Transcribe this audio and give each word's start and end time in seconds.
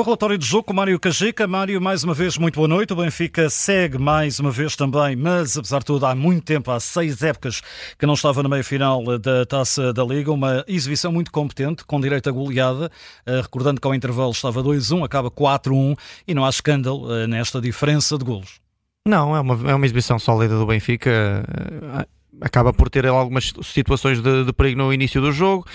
o 0.00 0.02
relatório 0.02 0.38
de 0.38 0.46
jogo 0.46 0.64
com 0.64 0.72
Mário 0.72 0.98
Cajica. 0.98 1.46
Mário, 1.46 1.78
mais 1.78 2.02
uma 2.02 2.14
vez, 2.14 2.38
muito 2.38 2.54
boa 2.54 2.66
noite. 2.66 2.92
O 2.94 2.96
Benfica 2.96 3.50
segue 3.50 3.98
mais 3.98 4.38
uma 4.38 4.50
vez 4.50 4.74
também, 4.74 5.14
mas 5.14 5.58
apesar 5.58 5.80
de 5.80 5.84
tudo, 5.84 6.06
há 6.06 6.14
muito 6.14 6.42
tempo, 6.42 6.70
há 6.70 6.80
seis 6.80 7.22
épocas 7.22 7.60
que 7.98 8.06
não 8.06 8.14
estava 8.14 8.42
na 8.42 8.48
meia-final 8.48 9.18
da 9.18 9.44
Taça 9.44 9.92
da 9.92 10.02
Liga. 10.02 10.32
Uma 10.32 10.64
exibição 10.66 11.12
muito 11.12 11.30
competente, 11.30 11.84
com 11.84 12.00
direito 12.00 12.30
a 12.30 12.32
goleada. 12.32 12.90
Eh, 13.26 13.42
recordando 13.42 13.78
que 13.78 13.86
ao 13.86 13.94
intervalo 13.94 14.30
estava 14.30 14.62
2-1, 14.62 15.04
acaba 15.04 15.30
4-1 15.30 15.94
e 16.26 16.32
não 16.32 16.46
há 16.46 16.48
escândalo 16.48 17.14
eh, 17.14 17.26
nesta 17.26 17.60
diferença 17.60 18.16
de 18.16 18.24
golos. 18.24 18.58
Não, 19.06 19.36
é 19.36 19.40
uma, 19.40 19.70
é 19.70 19.74
uma 19.74 19.84
exibição 19.84 20.18
sólida 20.18 20.58
do 20.58 20.64
Benfica 20.64 21.10
eh, 21.10 22.06
acaba 22.40 22.72
por 22.72 22.88
ter 22.88 23.06
algumas 23.06 23.52
situações 23.62 24.20
de, 24.20 24.44
de 24.44 24.52
perigo 24.52 24.78
no 24.78 24.92
início 24.92 25.20
do 25.20 25.32
jogo. 25.32 25.66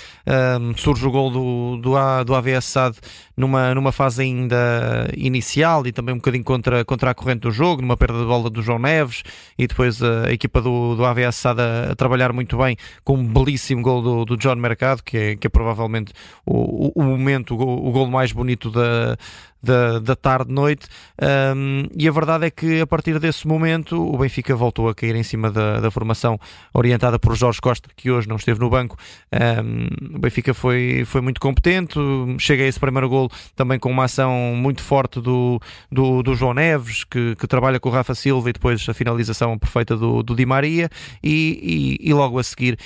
Um, 0.59 0.75
surge 0.75 1.05
o 1.05 1.11
gol 1.11 1.29
do, 1.29 1.77
do, 1.77 2.23
do 2.23 2.35
AVS 2.35 2.65
SAD 2.65 2.97
numa, 3.35 3.73
numa 3.75 3.91
fase 3.91 4.23
ainda 4.23 5.09
inicial 5.15 5.85
e 5.85 5.91
também 5.91 6.13
um 6.13 6.17
bocadinho 6.17 6.43
contra, 6.43 6.83
contra 6.85 7.11
a 7.11 7.13
corrente 7.13 7.41
do 7.41 7.51
jogo, 7.51 7.81
numa 7.81 7.97
perda 7.97 8.19
de 8.19 8.25
bola 8.25 8.49
do 8.49 8.61
João 8.61 8.79
Neves 8.79 9.23
e 9.57 9.67
depois 9.67 10.01
a, 10.01 10.27
a 10.27 10.31
equipa 10.31 10.61
do, 10.61 10.95
do 10.95 11.05
AVS 11.05 11.35
SAD 11.35 11.61
a, 11.61 11.91
a, 11.91 11.95
trabalhar 11.95 12.33
muito 12.33 12.57
bem 12.57 12.77
com 13.03 13.15
um 13.15 13.25
belíssimo 13.25 13.81
gol 13.81 14.01
do, 14.01 14.25
do 14.25 14.37
John 14.37 14.55
Mercado, 14.55 15.03
que 15.03 15.17
é, 15.17 15.35
que 15.35 15.47
é 15.47 15.49
provavelmente 15.49 16.13
o, 16.45 16.87
o, 16.87 16.91
o 16.95 17.03
momento, 17.03 17.53
o 17.53 17.57
gol, 17.57 17.87
o 17.87 17.91
gol 17.91 18.07
mais 18.07 18.31
bonito 18.31 18.71
da, 18.71 19.17
da, 19.65 19.99
da 19.99 20.15
tarde-noite. 20.15 20.87
Um, 21.55 21.87
e 21.97 22.07
a 22.07 22.11
verdade 22.11 22.45
é 22.45 22.51
que 22.51 22.79
a 22.79 22.87
partir 22.87 23.19
desse 23.19 23.47
momento 23.47 24.01
o 24.01 24.17
Benfica 24.17 24.55
voltou 24.55 24.87
a 24.87 24.95
cair 24.95 25.15
em 25.15 25.23
cima 25.23 25.51
da, 25.51 25.79
da 25.79 25.89
formação 25.89 26.39
orientada 26.73 27.17
por 27.19 27.35
Jorge 27.35 27.59
Costa, 27.61 27.89
que 27.95 28.11
hoje 28.11 28.27
não 28.27 28.35
esteve 28.35 28.59
no 28.59 28.69
banco. 28.69 28.97
Um, 29.31 30.15
o 30.15 30.19
Benfica 30.19 30.53
foi, 30.53 31.03
foi 31.05 31.21
muito 31.21 31.39
competente, 31.39 31.99
chega 32.39 32.63
a 32.63 32.67
esse 32.67 32.79
primeiro 32.79 33.09
gol 33.09 33.29
também 33.55 33.79
com 33.79 33.89
uma 33.89 34.05
ação 34.05 34.53
muito 34.55 34.81
forte 34.81 35.21
do, 35.21 35.59
do, 35.91 36.21
do 36.23 36.35
João 36.35 36.53
Neves, 36.53 37.03
que, 37.03 37.35
que, 37.35 37.47
trabalha 37.47 37.79
com 37.79 37.89
o 37.89 37.91
Rafa 37.91 38.15
Silva 38.15 38.49
e 38.49 38.53
depois 38.53 38.87
a 38.87 38.93
finalização 38.93 39.57
perfeita 39.57 39.95
do, 39.95 40.23
do 40.23 40.35
Di 40.35 40.45
Maria. 40.45 40.89
E, 41.23 41.97
e, 42.01 42.09
e 42.09 42.13
logo 42.13 42.39
a 42.39 42.43
seguir, 42.43 42.77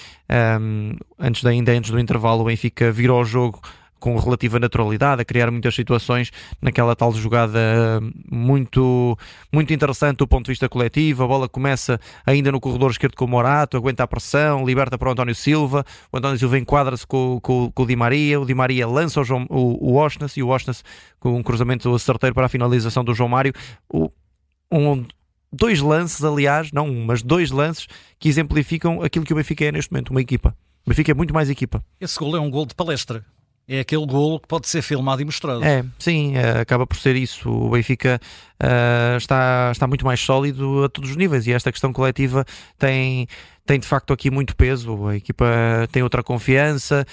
um, 0.62 0.96
antes 1.20 1.42
de, 1.42 1.50
ainda 1.50 1.72
antes 1.72 1.92
do 1.92 2.00
intervalo, 2.00 2.42
o 2.42 2.46
Benfica 2.46 2.92
virou 2.92 3.22
o 3.22 3.26
jogo 3.26 3.62
com 4.00 4.18
relativa 4.18 4.60
naturalidade, 4.60 5.22
a 5.22 5.26
criar 5.26 5.52
muitas 5.52 5.76
situações 5.76 6.32
naquela 6.62 6.96
tal 6.96 7.12
jogada 7.14 7.60
muito, 8.32 9.18
muito 9.52 9.74
interessante 9.74 10.18
do 10.18 10.28
ponto 10.28 10.46
de 10.46 10.52
vista 10.52 10.70
coletivo. 10.70 11.24
A 11.24 11.28
bola 11.28 11.50
começa 11.50 12.00
ainda 12.26 12.52
no 12.52 12.60
corredor 12.60 12.92
esquerdo 12.92 13.16
com 13.16 13.26
o 13.26 13.28
Morato, 13.28 13.78
aguenta 13.78 14.04
a 14.04 14.08
pressão, 14.08 14.66
liberta 14.66 14.98
para 14.98 15.10
o 15.10 15.12
António 15.12 15.36
Silva. 15.36 15.86
O 16.12 16.18
António 16.18 16.40
Silva 16.40 16.58
enquadra-se 16.58 17.06
com, 17.06 17.40
com, 17.42 17.72
com, 17.72 17.84
o 17.84 17.86
Di 17.86 17.96
Maria. 17.96 18.40
O 18.40 18.46
Di 18.46 18.54
Maria 18.54 18.88
lança 18.88 19.22
o, 19.22 19.24
João, 19.24 19.46
o, 19.50 19.92
o 19.92 19.96
Osnas 19.96 20.36
e 20.38 20.44
o 20.44 20.48
Osnas 20.48 20.84
com 21.20 21.36
um 21.36 21.44
cruzamento 21.44 21.98
certeiro 22.00 22.34
para 22.34 22.46
a 22.46 22.50
finalização 22.50 23.04
do 23.04 23.14
João 23.14 23.30
Mário. 23.30 23.54
O, 23.92 24.10
um, 24.72 25.06
dois 25.52 25.82
lances, 25.82 26.24
aliás, 26.24 26.72
não 26.72 26.88
um, 26.88 27.06
mas 27.06 27.22
dois 27.22 27.52
lances 27.52 27.88
que 28.18 28.30
exemplificam 28.30 29.02
aquilo 29.02 29.26
que 29.26 29.34
o 29.34 29.36
Benfica 29.36 29.66
é 29.66 29.72
neste 29.72 29.92
momento, 29.92 30.12
uma 30.12 30.22
equipa. 30.22 30.56
O 30.86 30.90
Benfica 30.90 31.12
é 31.12 31.14
muito 31.14 31.34
mais 31.34 31.50
equipa. 31.50 31.84
Esse 32.00 32.18
gol 32.18 32.36
é 32.36 32.40
um 32.40 32.50
gol 32.50 32.66
de 32.66 32.76
palestra 32.76 33.26
é 33.70 33.82
aquele 33.82 34.06
golo 34.08 34.40
que 34.40 34.48
pode 34.48 34.68
ser 34.68 34.82
filmado 34.82 35.22
e 35.22 35.26
mostrado. 35.26 35.64
É, 35.64 35.86
sim, 36.00 36.36
é, 36.36 36.60
acaba 36.60 36.88
por 36.88 36.98
ser 36.98 37.16
isso. 37.16 37.48
O 37.48 37.70
Benfica 37.70 38.20
uh, 38.62 39.16
está, 39.16 39.70
está 39.72 39.86
muito 39.86 40.04
mais 40.04 40.20
sólido 40.20 40.84
a 40.84 40.90
todos 40.90 41.12
os 41.12 41.16
níveis 41.16 41.46
e 41.46 41.54
esta 41.54 41.72
questão 41.72 41.94
coletiva 41.94 42.44
tem, 42.80 43.28
tem 43.68 43.80
de 43.80 43.86
facto 43.86 44.12
aqui 44.12 44.32
muito 44.32 44.56
peso. 44.56 45.08
A 45.08 45.16
equipa 45.16 45.46
tem 45.92 46.02
outra 46.02 46.24
confiança, 46.24 47.06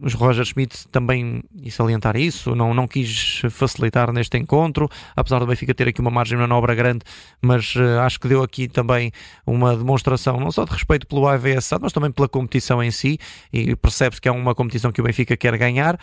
os 0.00 0.14
Roger 0.14 0.44
Schmidt 0.44 0.88
também 0.88 1.42
e 1.62 1.70
salientar 1.70 2.16
isso, 2.16 2.54
não, 2.54 2.72
não 2.74 2.88
quis 2.88 3.42
facilitar 3.50 4.12
neste 4.12 4.36
encontro, 4.38 4.88
apesar 5.14 5.38
do 5.38 5.46
Benfica 5.46 5.74
ter 5.74 5.88
aqui 5.88 6.00
uma 6.00 6.10
margem 6.10 6.36
de 6.36 6.42
manobra 6.42 6.74
grande, 6.74 7.00
mas 7.40 7.74
uh, 7.76 8.00
acho 8.00 8.18
que 8.18 8.28
deu 8.28 8.42
aqui 8.42 8.68
também 8.68 9.12
uma 9.46 9.76
demonstração 9.76 10.38
não 10.40 10.50
só 10.50 10.64
de 10.64 10.72
respeito 10.72 11.06
pelo 11.06 11.26
AVS, 11.26 11.70
mas 11.80 11.92
também 11.92 12.10
pela 12.10 12.28
competição 12.28 12.82
em 12.82 12.90
si, 12.90 13.18
e 13.52 13.76
percebe-se 13.76 14.20
que 14.20 14.28
é 14.28 14.32
uma 14.32 14.54
competição 14.54 14.90
que 14.90 15.00
o 15.00 15.04
Benfica 15.04 15.36
quer 15.36 15.56
ganhar, 15.56 15.98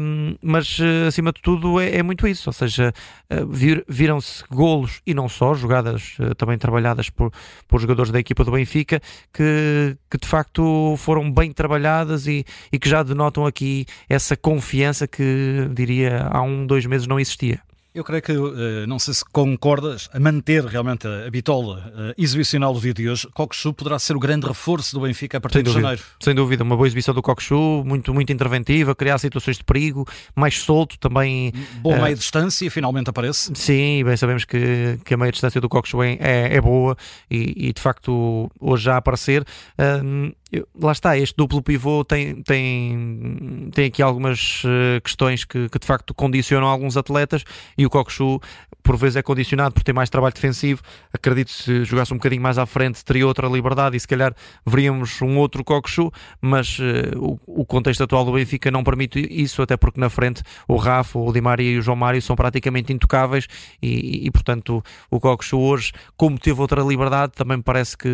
um, 0.00 0.36
mas 0.42 0.78
uh, 0.78 1.08
acima 1.08 1.32
de 1.32 1.40
tudo 1.40 1.80
é, 1.80 1.96
é, 1.96 2.02
muito 2.02 2.26
isso, 2.26 2.48
ou 2.48 2.52
seja, 2.52 2.92
uh, 3.32 3.46
vir, 3.46 3.84
viram-se 3.88 4.44
golos 4.50 5.00
e 5.06 5.14
não 5.14 5.28
só, 5.28 5.54
jogadas 5.54 6.16
também 6.36 6.58
trabalhadas 6.58 7.10
por, 7.10 7.32
por 7.66 7.80
jogadores 7.80 8.12
da 8.12 8.18
equipa 8.18 8.44
do 8.44 8.52
Benfica, 8.52 9.00
que, 9.32 9.96
que 10.10 10.18
de 10.18 10.26
facto 10.26 10.94
foram 10.98 11.30
bem 11.30 11.52
trabalhadas 11.52 12.26
e, 12.26 12.44
e 12.72 12.78
que 12.78 12.88
já 12.88 13.02
denotam 13.02 13.29
notam 13.30 13.46
aqui 13.46 13.86
essa 14.08 14.36
confiança 14.36 15.06
que, 15.06 15.68
diria, 15.72 16.28
há 16.30 16.42
um, 16.42 16.66
dois 16.66 16.84
meses 16.84 17.06
não 17.06 17.18
existia. 17.20 17.60
Eu 17.92 18.04
creio 18.04 18.22
que, 18.22 18.30
eh, 18.30 18.86
não 18.86 19.00
sei 19.00 19.12
se 19.14 19.24
concordas, 19.24 20.08
a 20.12 20.20
manter 20.20 20.64
realmente 20.64 21.08
a 21.08 21.28
bitola 21.28 21.92
eh, 21.96 22.14
exibicional 22.16 22.72
do 22.72 22.80
dia 22.80 22.94
de 22.94 23.08
hoje, 23.08 23.26
Cockchu 23.34 23.74
poderá 23.74 23.98
ser 23.98 24.14
o 24.14 24.20
grande 24.20 24.46
reforço 24.46 24.94
do 24.94 25.00
Benfica 25.00 25.38
a 25.38 25.40
partir 25.40 25.54
sem 25.54 25.64
de 25.64 25.70
dúvida, 25.70 25.82
janeiro. 25.82 26.02
Sem 26.20 26.32
dúvida, 26.32 26.62
uma 26.62 26.76
boa 26.76 26.86
exibição 26.86 27.12
do 27.12 27.20
Cockchu, 27.20 27.82
muito, 27.84 28.14
muito 28.14 28.32
interventiva, 28.32 28.94
criar 28.94 29.18
situações 29.18 29.56
de 29.56 29.64
perigo, 29.64 30.06
mais 30.36 30.56
solto 30.60 30.96
também. 31.00 31.52
Boa 31.82 31.96
uh, 31.96 32.02
meia 32.02 32.14
distância, 32.14 32.70
finalmente 32.70 33.10
aparece. 33.10 33.50
Sim, 33.56 34.04
bem 34.04 34.16
sabemos 34.16 34.44
que, 34.44 35.00
que 35.04 35.12
a 35.12 35.16
meia 35.16 35.32
distância 35.32 35.60
do 35.60 35.68
Cockchu 35.68 36.00
é, 36.00 36.12
é, 36.20 36.54
é 36.54 36.60
boa 36.60 36.96
e, 37.28 37.70
e, 37.70 37.72
de 37.72 37.80
facto 37.80 38.48
hoje 38.60 38.84
já 38.84 38.94
a 38.94 38.98
aparecer. 38.98 39.42
Uh, 39.76 40.32
lá 40.80 40.92
está, 40.92 41.16
este 41.16 41.36
duplo 41.36 41.62
pivô 41.62 42.04
tem, 42.04 42.42
tem, 42.42 43.70
tem 43.72 43.86
aqui 43.86 44.02
algumas 44.02 44.64
uh, 44.64 45.00
questões 45.02 45.44
que, 45.44 45.68
que, 45.68 45.78
de 45.78 45.86
facto 45.86 46.12
condicionam 46.12 46.66
alguns 46.66 46.96
atletas 46.96 47.44
e 47.78 47.86
o 47.86 47.90
Cockchu 47.90 48.40
por 48.82 48.96
vezes 48.96 49.16
é 49.16 49.22
condicionado 49.22 49.74
por 49.74 49.84
ter 49.84 49.92
mais 49.92 50.10
trabalho 50.10 50.34
defensivo. 50.34 50.82
Acredito 51.12 51.52
se 51.52 51.84
jogasse 51.84 52.12
um 52.12 52.16
bocadinho 52.16 52.42
mais 52.42 52.58
à 52.58 52.66
frente 52.66 53.04
teria 53.04 53.26
outra 53.26 53.46
liberdade 53.46 53.96
e 53.96 54.00
se 54.00 54.08
calhar 54.08 54.34
veríamos 54.66 55.22
um 55.22 55.38
outro 55.38 55.62
Cockchu, 55.62 56.10
mas 56.40 56.78
uh, 56.78 57.38
o, 57.46 57.60
o, 57.62 57.64
contexto 57.64 58.02
atual 58.02 58.24
do 58.24 58.32
Benfica 58.32 58.70
não 58.70 58.82
permite 58.82 59.20
isso, 59.30 59.62
até 59.62 59.76
porque 59.76 60.00
na 60.00 60.10
frente 60.10 60.42
o 60.66 60.76
Rafa, 60.76 61.18
o 61.18 61.32
Di 61.32 61.40
Maria 61.40 61.70
e 61.70 61.78
o 61.78 61.82
João 61.82 61.96
Mário 61.96 62.20
são 62.20 62.34
praticamente 62.34 62.92
intocáveis 62.92 63.46
e, 63.80 64.26
e 64.26 64.30
portanto 64.30 64.82
o 65.10 65.20
Cockchu 65.20 65.58
hoje, 65.58 65.92
como 66.16 66.38
teve 66.38 66.60
outra 66.60 66.82
liberdade, 66.82 67.32
também 67.36 67.58
me 67.58 67.62
parece 67.62 67.96
que 67.96 68.08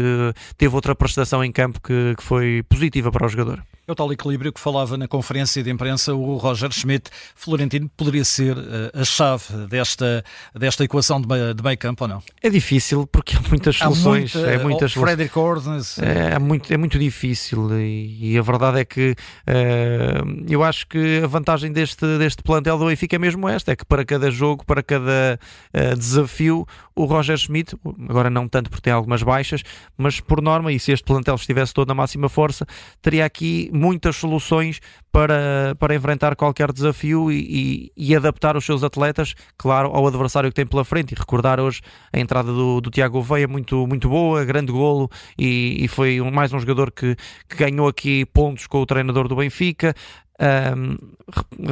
teve 0.58 0.74
outra 0.74 0.94
prestação 0.94 1.42
em 1.42 1.50
campo 1.50 1.80
que, 1.80 2.14
que 2.16 2.25
foi 2.26 2.64
positiva 2.68 3.12
para 3.12 3.24
o 3.24 3.28
jogador. 3.28 3.62
É 3.86 3.92
o 3.92 3.94
tal 3.94 4.12
equilíbrio 4.12 4.52
que 4.52 4.58
falava 4.58 4.96
na 4.96 5.06
conferência 5.06 5.62
de 5.62 5.70
imprensa 5.70 6.12
o 6.12 6.36
Roger 6.36 6.72
Schmidt. 6.72 7.08
Florentino 7.36 7.88
poderia 7.96 8.24
ser 8.24 8.56
uh, 8.56 8.90
a 8.92 9.04
chave 9.04 9.68
desta, 9.68 10.24
desta 10.52 10.82
equação 10.82 11.20
de 11.20 11.28
meio, 11.28 11.54
de 11.54 11.62
meio 11.62 11.78
campo 11.78 12.02
ou 12.02 12.08
não? 12.08 12.22
É 12.42 12.50
difícil 12.50 13.06
porque 13.06 13.36
há 13.36 13.48
muitas 13.48 13.76
soluções. 13.76 14.34
Há 14.34 14.40
muita, 14.40 14.52
é 14.54 14.58
muitas 14.58 14.92
Frederick 14.92 15.38
Ordens. 15.38 16.00
É, 16.00 16.34
é, 16.34 16.38
muito, 16.40 16.72
é 16.72 16.76
muito 16.76 16.98
difícil 16.98 17.78
e, 17.78 18.32
e 18.32 18.36
a 18.36 18.42
verdade 18.42 18.80
é 18.80 18.84
que 18.84 19.12
uh, 19.12 20.44
eu 20.48 20.64
acho 20.64 20.88
que 20.88 21.20
a 21.22 21.28
vantagem 21.28 21.70
deste, 21.70 22.18
deste 22.18 22.42
plantel 22.42 22.78
do 22.78 22.86
Benfica 22.86 23.14
é 23.14 23.20
mesmo 23.20 23.48
esta: 23.48 23.70
é 23.70 23.76
que 23.76 23.84
para 23.84 24.04
cada 24.04 24.32
jogo, 24.32 24.66
para 24.66 24.82
cada 24.82 25.38
uh, 25.72 25.96
desafio, 25.96 26.66
o 26.96 27.04
Roger 27.04 27.36
Schmidt, 27.36 27.76
agora 28.08 28.30
não 28.30 28.48
tanto 28.48 28.70
porque 28.70 28.84
tem 28.84 28.92
algumas 28.92 29.22
baixas, 29.22 29.62
mas 29.98 30.18
por 30.18 30.40
norma, 30.40 30.72
e 30.72 30.80
se 30.80 30.92
este 30.92 31.04
plantel 31.04 31.34
estivesse 31.34 31.74
todo 31.74 31.88
na 31.88 31.94
máxima 31.94 32.28
força, 32.28 32.66
teria 33.02 33.26
aqui 33.26 33.70
muitas 33.72 34.16
soluções 34.16 34.80
para, 35.12 35.74
para 35.78 35.94
enfrentar 35.94 36.34
qualquer 36.36 36.72
desafio 36.72 37.30
e, 37.30 37.92
e, 37.96 38.10
e, 38.10 38.16
adaptar 38.16 38.56
os 38.56 38.64
seus 38.64 38.82
atletas, 38.82 39.34
claro, 39.56 39.88
ao 39.88 40.06
adversário 40.06 40.50
que 40.50 40.54
tem 40.54 40.66
pela 40.66 40.84
frente. 40.84 41.12
E 41.12 41.14
recordar 41.14 41.60
hoje 41.60 41.80
a 42.12 42.18
entrada 42.18 42.52
do, 42.52 42.80
do 42.80 42.90
Tiago 42.90 43.22
Veia 43.22 43.46
muito, 43.46 43.86
muito 43.86 44.08
boa, 44.08 44.44
grande 44.44 44.72
golo, 44.72 45.10
e, 45.38 45.84
e 45.84 45.88
foi 45.88 46.20
mais 46.30 46.52
um 46.52 46.58
jogador 46.58 46.90
que, 46.90 47.14
que 47.48 47.56
ganhou 47.56 47.88
aqui 47.88 48.24
pontos 48.26 48.66
com 48.66 48.80
o 48.80 48.86
treinador 48.86 49.28
do 49.28 49.36
Benfica. 49.36 49.94
Um, 50.38 50.96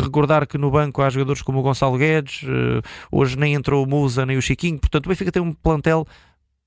recordar 0.01 0.47
que 0.47 0.57
no 0.57 0.71
banco 0.71 1.03
há 1.03 1.11
jogadores 1.11 1.43
como 1.43 1.59
o 1.59 1.63
Gonçalo 1.63 1.99
Guedes, 1.99 2.43
uh, 2.45 2.83
hoje 3.13 3.39
nem 3.39 3.55
entrou 3.55 3.85
o 3.85 3.89
Musa 3.89 4.25
nem 4.25 4.39
o 4.39 4.43
Chiquinho, 4.43 4.79
portanto 4.79 5.05
o 5.05 5.09
Benfica 5.11 5.31
tem 5.31 5.43
um 5.43 5.53
plantel 5.53 6.07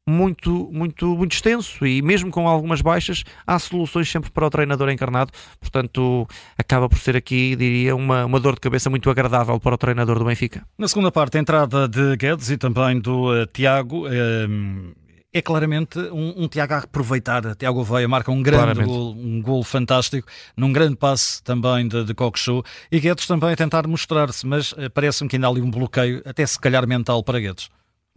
muito, 0.07 0.69
muito, 0.71 1.05
muito 1.17 1.33
extenso 1.33 1.85
e 1.85 2.01
mesmo 2.01 2.31
com 2.31 2.47
algumas 2.47 2.81
baixas, 2.81 3.23
há 3.45 3.59
soluções 3.59 4.09
sempre 4.09 4.31
para 4.31 4.45
o 4.47 4.49
treinador 4.49 4.89
encarnado. 4.89 5.33
Portanto, 5.59 6.25
acaba 6.57 6.87
por 6.87 6.97
ser 6.97 7.17
aqui, 7.17 7.57
diria, 7.57 7.93
uma, 7.93 8.23
uma 8.25 8.39
dor 8.39 8.53
de 8.55 8.61
cabeça 8.61 8.89
muito 8.89 9.09
agradável 9.09 9.59
para 9.59 9.75
o 9.75 9.77
treinador 9.77 10.17
do 10.17 10.23
Benfica. 10.23 10.65
Na 10.77 10.87
segunda 10.87 11.11
parte, 11.11 11.37
a 11.37 11.41
entrada 11.41 11.89
de 11.89 12.15
Guedes 12.15 12.49
e 12.49 12.57
também 12.57 13.01
do 13.01 13.33
uh, 13.33 13.45
Tiago. 13.47 14.07
Uh, 14.07 14.95
é 15.37 15.41
claramente 15.41 15.99
um, 15.99 16.43
um, 16.43 16.47
Tiago 16.47 16.73
a 16.73 16.77
aproveitar. 16.79 17.55
Tiago 17.55 17.83
Veia 17.83 18.07
marca 18.07 18.31
um 18.31 18.41
grande 18.41 18.83
gol, 18.83 19.15
um 19.15 19.41
gol 19.41 19.63
fantástico, 19.63 20.27
num 20.55 20.73
grande 20.73 20.95
passe 20.95 21.41
também 21.43 21.87
de, 21.87 22.03
de 22.03 22.13
Show 22.35 22.63
e 22.91 22.99
Guedes 22.99 23.27
também 23.27 23.51
a 23.51 23.55
tentar 23.55 23.87
mostrar-se, 23.87 24.45
mas 24.45 24.71
uh, 24.73 24.89
parece-me 24.93 25.29
que 25.29 25.35
ainda 25.35 25.47
há 25.47 25.49
ali 25.49 25.61
um 25.61 25.71
bloqueio, 25.71 26.21
até 26.25 26.45
se 26.45 26.59
calhar 26.59 26.87
mental 26.87 27.23
para 27.23 27.39
Guedes. 27.39 27.69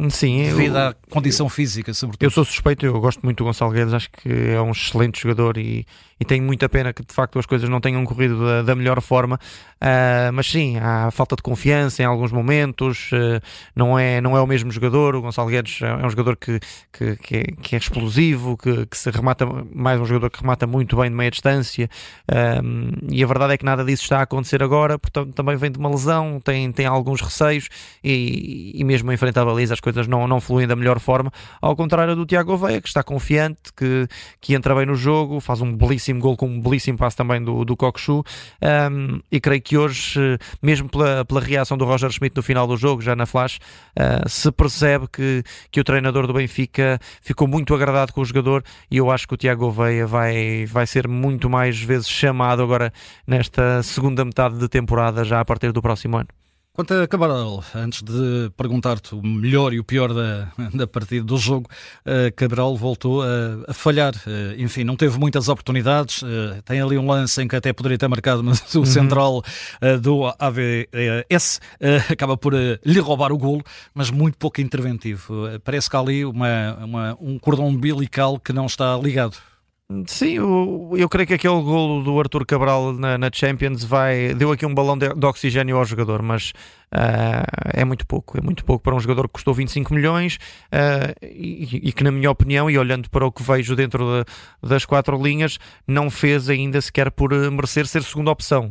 Sim, 0.08 0.44
devido 0.44 0.76
eu, 0.76 0.88
à 0.88 0.94
condição 1.10 1.48
física, 1.48 1.92
sobretudo. 1.92 2.24
Eu 2.24 2.30
sou 2.30 2.44
suspeito, 2.44 2.86
eu 2.86 2.98
gosto 3.00 3.20
muito 3.22 3.38
do 3.38 3.44
Gonçalo 3.44 3.70
Guedes, 3.70 3.92
acho 3.92 4.10
que 4.10 4.30
é 4.30 4.60
um 4.60 4.70
excelente 4.70 5.20
jogador 5.20 5.58
e, 5.58 5.86
e 6.20 6.24
tenho 6.24 6.44
muita 6.44 6.68
pena 6.68 6.92
que 6.92 7.02
de 7.02 7.14
facto 7.14 7.38
as 7.38 7.46
coisas 7.46 7.66
não 7.68 7.80
tenham 7.80 8.04
corrido 8.04 8.44
da, 8.44 8.62
da 8.62 8.74
melhor 8.76 9.00
forma. 9.00 9.40
Uh, 9.76 10.30
mas 10.34 10.46
sim, 10.46 10.76
há 10.78 11.10
falta 11.10 11.34
de 11.34 11.42
confiança 11.42 12.02
em 12.02 12.04
alguns 12.04 12.30
momentos, 12.30 13.10
uh, 13.12 13.40
não, 13.74 13.98
é, 13.98 14.20
não 14.20 14.36
é 14.36 14.40
o 14.42 14.46
mesmo 14.46 14.70
jogador. 14.70 15.16
O 15.16 15.22
Gonçalo 15.22 15.48
Guedes 15.48 15.80
é 15.80 16.06
um 16.06 16.10
jogador 16.10 16.36
que, 16.36 16.60
que, 16.92 17.16
que, 17.16 17.36
é, 17.38 17.42
que 17.62 17.74
é, 17.74 17.78
explosivo, 17.78 18.58
que, 18.58 18.84
que, 18.84 18.98
se 18.98 19.10
remata, 19.10 19.46
mais 19.74 19.98
um 19.98 20.04
jogador 20.04 20.28
que 20.28 20.40
remata 20.42 20.66
muito 20.66 20.94
bem 20.96 21.08
de 21.08 21.16
meia 21.16 21.30
distância. 21.30 21.88
e 23.10 23.24
a 23.24 23.26
verdade 23.26 23.54
é 23.54 23.56
que 23.56 23.64
nada 23.64 23.82
disso 23.82 24.02
está 24.02 24.18
a 24.18 24.22
acontecer 24.22 24.62
agora, 24.62 24.98
portanto 24.98 25.32
também 25.32 25.56
vem 25.56 25.70
de 25.70 25.78
uma 25.78 25.88
lesão, 25.88 26.38
tem, 26.44 26.70
tem 26.70 26.84
alguns 26.84 27.22
receios 27.22 27.68
e, 28.04 28.72
e 28.74 28.84
mesmo 28.84 29.10
em 29.10 29.16
frente 29.16 29.38
à 29.38 29.44
baliza 29.44 29.72
as 29.72 29.80
coisas 29.80 30.06
não, 30.06 30.28
não 30.28 30.38
fluem 30.38 30.66
da 30.66 30.76
melhor 30.76 31.00
forma. 31.00 31.32
Ao 31.62 31.74
contrário 31.74 32.14
do 32.14 32.26
Tiago 32.26 32.54
Veia, 32.58 32.82
que 32.82 32.88
está 32.88 33.02
confiante, 33.02 33.72
que, 33.74 34.06
que 34.38 34.54
entra 34.54 34.74
bem 34.74 34.84
no 34.84 34.94
jogo, 34.94 35.40
faz 35.40 35.62
um 35.62 35.74
belíssimo 35.74 36.09
gol 36.18 36.36
com 36.36 36.46
um 36.46 36.60
belíssimo 36.60 36.98
passo 36.98 37.16
também 37.16 37.42
do, 37.42 37.64
do 37.64 37.76
Kokshu. 37.76 38.24
Um, 38.62 39.20
e 39.30 39.40
creio 39.40 39.62
que 39.62 39.76
hoje, 39.76 40.38
mesmo 40.62 40.88
pela, 40.88 41.24
pela 41.24 41.40
reação 41.40 41.76
do 41.76 41.84
Roger 41.84 42.10
Schmidt 42.10 42.36
no 42.36 42.42
final 42.42 42.66
do 42.66 42.76
jogo, 42.76 43.02
já 43.02 43.14
na 43.14 43.26
flash, 43.26 43.58
uh, 43.98 44.28
se 44.28 44.50
percebe 44.50 45.06
que, 45.12 45.42
que 45.70 45.80
o 45.80 45.84
treinador 45.84 46.26
do 46.26 46.32
Benfica 46.32 46.98
ficou 47.22 47.46
muito 47.46 47.74
agradado 47.74 48.12
com 48.12 48.20
o 48.20 48.24
jogador 48.24 48.64
e 48.90 48.96
eu 48.96 49.10
acho 49.10 49.28
que 49.28 49.34
o 49.34 49.36
Tiago 49.36 49.70
Veia 49.70 50.06
vai, 50.06 50.66
vai 50.66 50.86
ser 50.86 51.06
muito 51.06 51.48
mais 51.48 51.80
vezes 51.80 52.08
chamado 52.08 52.62
agora 52.62 52.92
nesta 53.26 53.82
segunda 53.82 54.24
metade 54.24 54.58
de 54.58 54.68
temporada, 54.68 55.24
já 55.24 55.40
a 55.40 55.44
partir 55.44 55.72
do 55.72 55.82
próximo 55.82 56.16
ano. 56.16 56.39
Quanto 56.80 56.94
a 56.94 57.06
Cabral, 57.06 57.62
antes 57.74 58.02
de 58.02 58.50
perguntar-te 58.56 59.14
o 59.14 59.22
melhor 59.22 59.74
e 59.74 59.78
o 59.78 59.84
pior 59.84 60.14
da, 60.14 60.48
da 60.72 60.86
partida 60.86 61.22
do 61.22 61.36
jogo, 61.36 61.68
uh, 62.06 62.34
Cabral 62.34 62.74
voltou 62.74 63.22
a, 63.22 63.26
a 63.68 63.74
falhar. 63.74 64.14
Uh, 64.14 64.58
enfim, 64.58 64.82
não 64.82 64.96
teve 64.96 65.18
muitas 65.18 65.50
oportunidades. 65.50 66.22
Uh, 66.22 66.62
tem 66.64 66.80
ali 66.80 66.96
um 66.96 67.06
lance 67.06 67.42
em 67.42 67.46
que 67.46 67.54
até 67.54 67.70
poderia 67.74 67.98
ter 67.98 68.08
marcado, 68.08 68.42
mas 68.42 68.74
o 68.74 68.78
uhum. 68.78 68.86
central 68.86 69.42
do 70.00 70.24
AVS 70.38 71.60
acaba 72.10 72.34
por 72.34 72.54
lhe 72.54 73.00
roubar 73.00 73.30
o 73.30 73.36
golo, 73.36 73.62
mas 73.92 74.10
muito 74.10 74.38
pouco 74.38 74.62
interventivo. 74.62 75.50
parece 75.62 75.90
que 75.90 75.96
há 75.96 76.00
ali 76.00 76.24
uma, 76.24 76.78
uma, 76.82 77.18
um 77.20 77.38
cordão 77.38 77.68
umbilical 77.68 78.40
que 78.40 78.54
não 78.54 78.64
está 78.64 78.96
ligado. 78.96 79.36
Sim, 80.06 80.34
eu, 80.34 80.92
eu 80.96 81.08
creio 81.08 81.26
que 81.26 81.34
aquele 81.34 81.60
golo 81.62 82.04
do 82.04 82.20
Arthur 82.20 82.46
Cabral 82.46 82.92
na, 82.92 83.18
na 83.18 83.28
Champions 83.32 83.82
vai 83.82 84.32
deu 84.34 84.52
aqui 84.52 84.64
um 84.64 84.72
balão 84.72 84.96
de, 84.96 85.12
de 85.12 85.26
oxigênio 85.26 85.76
ao 85.76 85.84
jogador, 85.84 86.22
mas 86.22 86.52
uh, 86.94 87.42
é 87.74 87.84
muito 87.84 88.06
pouco, 88.06 88.38
é 88.38 88.40
muito 88.40 88.64
pouco 88.64 88.84
para 88.84 88.94
um 88.94 89.00
jogador 89.00 89.26
que 89.26 89.32
custou 89.32 89.52
25 89.52 89.92
milhões 89.92 90.36
uh, 90.66 91.12
e, 91.20 91.88
e, 91.88 91.92
que, 91.92 92.04
na 92.04 92.12
minha 92.12 92.30
opinião, 92.30 92.70
e 92.70 92.78
olhando 92.78 93.10
para 93.10 93.26
o 93.26 93.32
que 93.32 93.42
vejo 93.42 93.74
dentro 93.74 94.24
de, 94.62 94.68
das 94.68 94.84
quatro 94.84 95.20
linhas, 95.20 95.58
não 95.88 96.08
fez 96.08 96.48
ainda 96.48 96.80
sequer 96.80 97.10
por 97.10 97.32
merecer 97.50 97.84
ser 97.84 98.04
segunda 98.04 98.30
opção. 98.30 98.70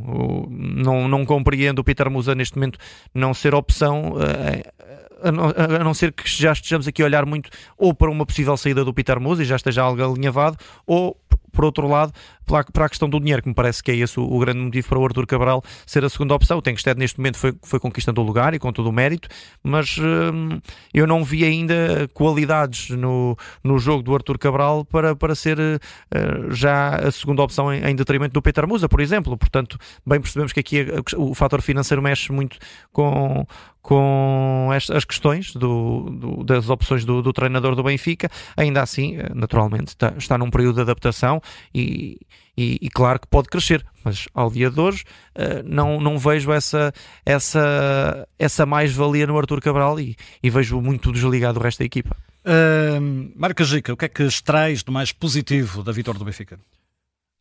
não, 0.49 1.09
não 1.09 1.25
compreendo 1.25 1.79
o 1.79 1.83
Peter 1.83 2.09
Musa 2.09 2.33
neste 2.33 2.55
momento 2.55 2.79
não 3.13 3.33
ser 3.33 3.53
opção. 3.53 4.13
Uh, 4.13 5.08
a 5.23 5.31
não, 5.31 5.45
a 5.45 5.83
não, 5.83 5.93
ser 5.93 6.11
que 6.11 6.29
já 6.29 6.51
estejamos 6.51 6.87
aqui 6.87 7.01
a 7.01 7.05
olhar 7.05 7.25
muito 7.25 7.49
ou 7.77 7.93
para 7.93 8.09
uma 8.09 8.25
possível 8.25 8.55
saída 8.57 8.83
do 8.83 8.93
Peter 8.93 9.19
Musa 9.19 9.43
e 9.43 9.45
já 9.45 9.55
esteja 9.55 9.81
algo 9.81 10.03
alinhavado, 10.03 10.57
ou 10.85 11.17
por 11.51 11.65
outro 11.65 11.87
lado, 11.87 12.13
para 12.45 12.85
a 12.85 12.89
questão 12.89 13.09
do 13.09 13.19
dinheiro, 13.19 13.41
que 13.41 13.49
me 13.49 13.53
parece 13.53 13.83
que 13.83 13.91
é 13.91 13.95
esse 13.95 14.19
o, 14.19 14.23
o 14.23 14.39
grande 14.39 14.59
motivo 14.59 14.87
para 14.87 14.99
o 14.99 15.05
Arthur 15.05 15.27
Cabral 15.27 15.63
ser 15.85 16.03
a 16.03 16.09
segunda 16.09 16.33
opção. 16.33 16.57
O 16.57 16.61
Tenkstead 16.61 16.97
neste 16.97 17.19
momento 17.19 17.37
foi, 17.37 17.53
foi 17.63 17.79
conquistando 17.79 18.21
o 18.21 18.23
lugar 18.23 18.53
e 18.53 18.59
com 18.59 18.71
todo 18.71 18.89
o 18.89 18.91
mérito, 18.91 19.27
mas 19.61 19.97
hum, 19.97 20.59
eu 20.93 21.05
não 21.05 21.23
vi 21.23 21.43
ainda 21.43 22.09
qualidades 22.13 22.89
no, 22.91 23.37
no 23.63 23.77
jogo 23.77 24.01
do 24.01 24.15
Arthur 24.15 24.37
Cabral 24.37 24.85
para, 24.85 25.15
para 25.15 25.35
ser 25.35 25.59
uh, 25.59 26.51
já 26.51 26.95
a 26.95 27.11
segunda 27.11 27.43
opção 27.43 27.73
em, 27.73 27.83
em, 27.83 27.95
detrimento 27.95 28.33
do 28.33 28.41
Peter 28.41 28.67
Musa, 28.67 28.87
por 28.87 29.01
exemplo. 29.01 29.37
Portanto, 29.37 29.77
bem 30.05 30.19
percebemos 30.19 30.53
que 30.53 30.59
aqui 30.59 30.85
o 31.17 31.35
fator 31.35 31.61
financeiro 31.61 32.01
mexe 32.01 32.31
muito 32.31 32.57
com, 32.91 33.45
com 33.81 34.69
as 34.71 35.05
questões 35.05 35.53
do, 35.53 36.09
do, 36.09 36.43
das 36.43 36.69
opções 36.69 37.05
do, 37.05 37.21
do, 37.21 37.31
treinador 37.31 37.75
do 37.75 37.83
Benfica. 37.83 38.29
Ainda 38.55 38.81
assim, 38.81 39.17
eh, 39.17 39.31
naturalmente, 39.33 39.89
está, 39.89 40.13
está 40.17 40.37
num 40.37 40.49
período 40.49 40.75
de 40.75 40.81
adaptação 40.81 41.41
e, 41.73 42.17
e, 42.57 42.77
e, 42.81 42.89
claro 42.89 43.19
que 43.19 43.27
pode 43.27 43.47
crescer, 43.47 43.85
mas 44.03 44.27
ao 44.33 44.51
dia 44.51 44.69
de 44.69 44.79
hoje 44.79 45.03
uh, 45.35 45.63
não, 45.65 46.01
não 46.01 46.17
vejo 46.17 46.51
essa, 46.51 46.93
essa, 47.25 48.27
essa 48.37 48.65
mais-valia 48.65 49.25
no 49.25 49.37
Arthur 49.37 49.61
Cabral 49.61 49.99
e, 49.99 50.15
e 50.43 50.49
vejo 50.49 50.81
muito 50.81 51.11
desligado 51.11 51.59
o 51.59 51.63
resto 51.63 51.79
da 51.79 51.85
equipa. 51.85 52.15
Uh, 52.45 53.31
Marca 53.35 53.63
Gica, 53.63 53.93
o 53.93 53.97
que 53.97 54.05
é 54.05 54.09
que 54.09 54.23
extrais 54.23 54.83
de 54.83 54.91
mais 54.91 55.11
positivo 55.11 55.83
da 55.83 55.91
vitória 55.91 56.19
do 56.19 56.25
Benfica? 56.25 56.59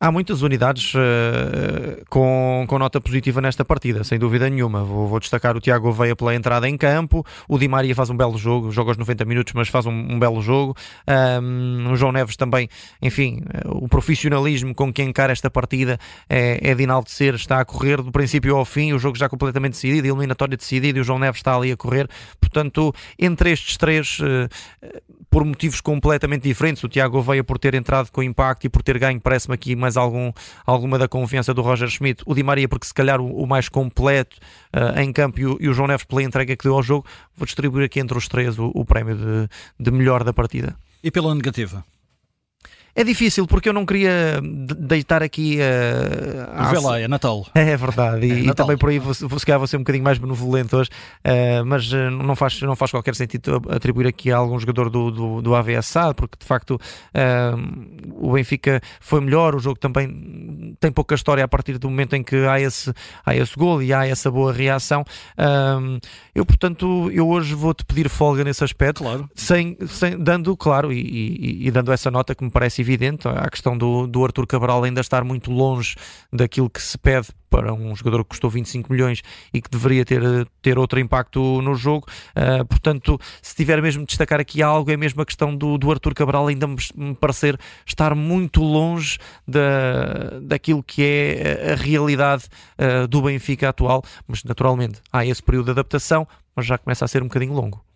Há 0.01 0.13
muitas 0.13 0.41
unidades 0.41 0.93
uh, 0.93 2.05
com, 2.09 2.63
com 2.69 2.79
nota 2.79 3.01
positiva 3.01 3.41
nesta 3.41 3.65
partida, 3.65 4.01
sem 4.05 4.17
dúvida 4.17 4.49
nenhuma. 4.49 4.81
Vou, 4.81 5.09
vou, 5.09 5.19
destacar 5.19 5.57
o 5.57 5.59
Tiago 5.59 5.91
Veia 5.91 6.15
pela 6.15 6.33
entrada 6.33 6.69
em 6.69 6.77
campo, 6.77 7.25
o 7.49 7.59
Di 7.59 7.67
Maria 7.67 7.93
faz 7.93 8.09
um 8.09 8.15
belo 8.15 8.37
jogo, 8.37 8.71
joga 8.71 8.91
aos 8.91 8.97
90 8.97 9.25
minutos, 9.25 9.51
mas 9.53 9.67
faz 9.67 9.85
um, 9.85 9.91
um 9.91 10.17
belo 10.17 10.41
jogo. 10.41 10.73
Um, 11.41 11.91
o 11.91 11.97
João 11.97 12.13
Neves 12.13 12.37
também, 12.37 12.69
enfim, 13.01 13.41
o 13.65 13.89
profissionalismo 13.89 14.73
com 14.73 14.93
que 14.93 15.03
encara 15.03 15.33
esta 15.33 15.49
partida 15.49 15.99
é, 16.29 16.71
é 16.71 16.73
de 16.73 16.83
enaltecer, 16.83 17.35
está 17.35 17.59
a 17.59 17.65
correr 17.65 18.01
do 18.01 18.09
princípio 18.09 18.55
ao 18.55 18.63
fim, 18.63 18.93
o 18.93 18.99
jogo 18.99 19.17
já 19.17 19.27
completamente 19.27 19.73
decidido, 19.73 20.07
a 20.07 20.11
eliminatória 20.11 20.55
decidida 20.55 20.97
e 20.97 21.01
o 21.01 21.03
João 21.03 21.19
Neves 21.19 21.39
está 21.39 21.53
ali 21.53 21.73
a 21.73 21.75
correr. 21.75 22.07
Portanto, 22.39 22.93
entre 23.19 23.51
estes 23.51 23.75
três, 23.75 24.17
uh, 24.19 24.47
por 25.29 25.43
motivos 25.43 25.81
completamente 25.81 26.43
diferentes, 26.43 26.81
o 26.83 26.87
Tiago 26.87 27.21
Veia 27.21 27.43
por 27.43 27.59
ter 27.59 27.75
entrado 27.75 28.09
com 28.11 28.23
impacto 28.23 28.65
e 28.65 28.69
por 28.69 28.81
ter 28.81 28.97
ganho, 28.97 29.19
parece-me 29.19 29.53
aqui 29.53 29.75
mais 29.75 29.88
mais 29.89 29.97
algum, 29.97 30.31
alguma 30.65 30.99
da 30.99 31.07
confiança 31.07 31.53
do 31.53 31.61
Roger 31.61 31.89
Schmidt. 31.89 32.21
O 32.25 32.35
Di 32.35 32.43
Maria, 32.43 32.69
porque 32.69 32.85
se 32.85 32.93
calhar 32.93 33.19
o, 33.19 33.43
o 33.43 33.47
mais 33.47 33.67
completo 33.67 34.37
uh, 34.75 34.99
em 34.99 35.11
campo, 35.11 35.39
e 35.39 35.45
o, 35.47 35.57
e 35.59 35.67
o, 35.67 35.73
João 35.73 35.87
Neves 35.87 36.05
pela 36.05 36.21
entrega 36.21 36.55
que 36.55 36.63
deu 36.63 36.75
ao 36.75 36.83
jogo. 36.83 37.05
Vou 37.35 37.45
distribuir 37.45 37.85
aqui 37.85 37.99
entre 37.99 38.17
os 38.17 38.27
três 38.27 38.59
o, 38.59 38.71
o 38.75 38.85
prémio 38.85 39.15
de, 39.15 39.49
de 39.79 39.91
melhor 39.91 40.23
da 40.23 40.31
partida. 40.31 40.75
E 41.03 41.09
pela 41.09 41.33
negativa? 41.33 41.83
É 42.99 43.03
difícil 43.05 43.47
porque 43.47 43.69
eu 43.69 43.71
não 43.71 43.85
queria 43.85 44.41
deitar 44.77 45.23
aqui 45.23 45.57
a. 45.61 46.67
Uh, 46.67 46.69
Vê 46.69 46.79
lá, 46.79 46.99
é 46.99 47.07
Natal. 47.07 47.47
É 47.55 47.77
verdade, 47.77 48.25
e, 48.25 48.47
é 48.47 48.49
e 48.49 48.53
também 48.53 48.77
por 48.77 48.89
aí 48.89 48.99
vou, 48.99 49.13
vou, 49.13 49.39
se 49.39 49.45
calhar 49.45 49.57
vou 49.57 49.67
ser 49.67 49.77
um 49.77 49.81
bocadinho 49.81 50.03
mais 50.03 50.17
benevolente 50.17 50.75
hoje, 50.75 50.89
uh, 51.25 51.65
mas 51.65 51.89
uh, 51.93 52.09
não, 52.09 52.35
faz, 52.35 52.61
não 52.61 52.75
faz 52.75 52.91
qualquer 52.91 53.15
sentido 53.15 53.61
atribuir 53.69 54.07
aqui 54.07 54.31
a 54.31 54.37
algum 54.37 54.59
jogador 54.59 54.89
do, 54.89 55.11
do, 55.11 55.41
do 55.41 55.55
AVSA, 55.55 56.13
porque 56.13 56.35
de 56.39 56.45
facto 56.45 56.71
uh, 56.71 57.99
o 58.19 58.33
Benfica 58.33 58.81
foi 58.99 59.21
melhor, 59.21 59.55
o 59.55 59.59
jogo 59.59 59.79
também 59.79 60.75
tem 60.79 60.91
pouca 60.91 61.15
história 61.15 61.43
a 61.43 61.47
partir 61.47 61.77
do 61.77 61.89
momento 61.89 62.17
em 62.17 62.23
que 62.23 62.35
há 62.47 62.59
esse, 62.59 62.91
há 63.25 63.33
esse 63.33 63.55
gol 63.55 63.81
e 63.81 63.93
há 63.93 64.05
essa 64.05 64.29
boa 64.29 64.51
reação. 64.51 65.05
Eu, 66.35 66.45
portanto, 66.45 67.09
eu 67.13 67.27
hoje 67.29 67.53
vou-te 67.53 67.85
pedir 67.85 68.09
folga 68.09 68.43
nesse 68.43 68.63
aspecto, 68.63 69.03
claro. 69.03 69.29
sem, 69.35 69.77
sem, 69.87 70.17
dando, 70.17 70.55
claro, 70.57 70.91
e, 70.91 70.99
e, 70.99 71.67
e 71.67 71.71
dando 71.71 71.91
essa 71.91 72.09
nota 72.09 72.35
que 72.35 72.43
me 72.43 72.49
parece 72.49 72.81
evidente, 72.81 72.88
a 73.25 73.49
questão 73.49 73.77
do, 73.77 74.07
do 74.07 74.23
Arthur 74.23 74.47
Cabral 74.47 74.83
ainda 74.83 75.01
estar 75.01 75.23
muito 75.23 75.51
longe 75.51 75.95
daquilo 76.31 76.69
que 76.69 76.81
se 76.81 76.97
pede 76.97 77.27
para 77.49 77.73
um 77.73 77.95
jogador 77.95 78.23
que 78.23 78.29
custou 78.29 78.49
25 78.49 78.91
milhões 78.91 79.21
e 79.53 79.61
que 79.61 79.69
deveria 79.69 80.05
ter, 80.05 80.21
ter 80.61 80.77
outro 80.77 80.99
impacto 80.99 81.61
no 81.61 81.73
jogo. 81.75 82.05
Uh, 82.35 82.63
portanto, 82.65 83.19
se 83.41 83.55
tiver 83.55 83.81
mesmo 83.81 84.03
de 84.03 84.07
destacar 84.07 84.39
aqui 84.39 84.61
algo, 84.61 84.91
é 84.91 84.97
mesmo 84.97 85.21
a 85.21 85.25
questão 85.25 85.55
do, 85.55 85.77
do 85.77 85.91
Arthur 85.91 86.13
Cabral 86.13 86.47
ainda 86.47 86.67
me, 86.67 86.77
me 86.95 87.15
parecer 87.15 87.59
estar 87.85 88.13
muito 88.13 88.61
longe 88.61 89.17
da, 89.47 90.39
daquilo 90.41 90.83
que 90.83 91.03
é 91.03 91.73
a 91.73 91.75
realidade 91.75 92.45
uh, 92.77 93.07
do 93.07 93.21
Benfica 93.21 93.69
atual, 93.69 94.03
mas 94.27 94.43
naturalmente 94.43 95.01
há 95.11 95.25
esse 95.25 95.41
período 95.41 95.65
de 95.65 95.71
adaptação, 95.71 96.27
mas 96.55 96.65
já 96.65 96.77
começa 96.77 97.03
a 97.03 97.07
ser 97.07 97.23
um 97.23 97.27
bocadinho 97.27 97.53
longo. 97.53 97.88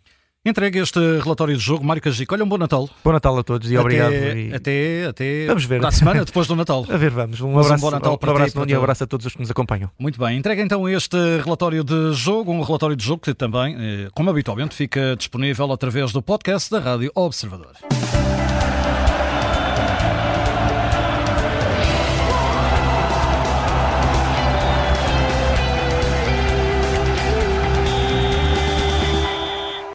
Entregue 0.45 0.79
este 0.79 1.00
relatório 1.19 1.55
de 1.55 1.63
jogo, 1.63 1.85
Mário 1.85 2.01
Cajico. 2.01 2.35
Olha, 2.35 2.43
um 2.43 2.47
bom 2.50 2.57
Natal. 2.57 2.89
Bom 3.01 3.13
Natal 3.13 3.38
a 3.38 3.43
todos 3.43 3.71
e 3.71 3.75
até, 3.75 3.81
obrigado. 3.81 4.12
E... 4.12 4.53
Até, 4.53 5.05
até 5.05 5.45
vamos 5.45 5.63
ver. 5.63 5.79
para 5.79 5.88
a 5.88 5.91
semana, 5.91 6.25
depois 6.25 6.47
do 6.47 6.55
Natal. 6.57 6.85
a 6.91 6.97
ver, 6.97 7.12
vamos. 7.12 7.39
Um 7.39 7.57
abraço, 7.57 7.73
um 7.75 7.77
bom 7.77 7.91
Natal 7.91 8.17
para 8.17 8.29
um 8.29 8.35
abraço, 8.35 8.65
ti, 8.65 8.71
e 8.73 8.75
um 8.75 8.79
abraço 8.79 9.05
a 9.05 9.07
todos 9.07 9.25
os 9.25 9.33
que 9.33 9.39
nos 9.39 9.50
acompanham. 9.50 9.89
Muito 9.97 10.19
bem. 10.19 10.38
Entrega 10.38 10.62
então 10.62 10.89
este 10.89 11.15
relatório 11.45 11.81
de 11.81 12.12
jogo, 12.12 12.51
um 12.51 12.62
relatório 12.62 12.93
de 12.93 13.05
jogo 13.05 13.21
que 13.21 13.33
também, 13.33 13.73
eh, 13.79 14.09
como 14.13 14.29
habitualmente, 14.29 14.75
fica 14.75 15.15
disponível 15.15 15.71
através 15.71 16.12
do 16.12 16.21
podcast 16.21 16.69
da 16.69 16.79
Rádio 16.79 17.09
Observador. 17.15 17.71